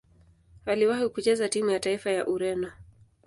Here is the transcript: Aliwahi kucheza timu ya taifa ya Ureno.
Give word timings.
Aliwahi 0.65 1.09
kucheza 1.09 1.49
timu 1.49 1.69
ya 1.69 1.79
taifa 1.79 2.11
ya 2.11 2.27
Ureno. 2.27 2.71